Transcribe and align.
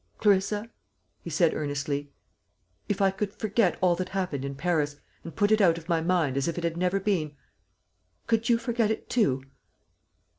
"Clarissa," 0.17 0.67
he 1.21 1.29
said 1.29 1.53
earnestly, 1.53 2.11
"if 2.89 3.03
I 3.03 3.11
could 3.11 3.31
forget 3.35 3.77
all 3.81 3.95
that 3.97 4.09
happened 4.09 4.43
in 4.43 4.55
Paris, 4.55 4.95
and 5.23 5.35
put 5.35 5.51
it 5.51 5.61
out 5.61 5.77
of 5.77 5.87
my 5.87 6.01
mind 6.01 6.37
as 6.37 6.47
if 6.47 6.57
it 6.57 6.63
had 6.63 6.75
never 6.75 6.99
been, 6.99 7.35
could 8.25 8.49
you 8.49 8.57
forget 8.57 8.89
it 8.89 9.11
too?" 9.11 9.43